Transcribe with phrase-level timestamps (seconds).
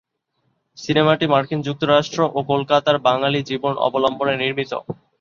[0.77, 4.71] সিনেমাটি মার্কিন যুক্তরাষ্ট্র ও কলকাতার বাঙালির জীবন অবলম্বনে নির্মিত।